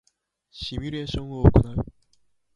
[0.49, 1.85] シミュレーションを行う